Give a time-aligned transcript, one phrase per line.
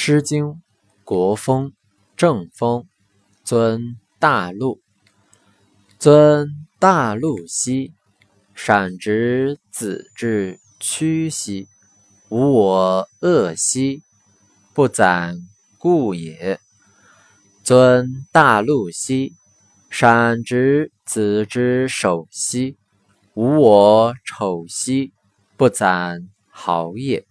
[0.00, 0.44] 诗经·
[1.02, 1.70] 国风·
[2.16, 2.86] 正风，
[3.42, 4.80] 尊大陆。
[5.98, 7.92] 尊大陆兮，
[8.54, 11.66] 闪之子之屈兮，
[12.28, 14.04] 无我恶兮，
[14.72, 15.36] 不攒
[15.78, 16.60] 故也。
[17.64, 19.34] 尊大陆兮，
[19.90, 22.76] 闪之子之首兮，
[23.34, 25.12] 无我丑兮，
[25.56, 27.27] 不攒好也。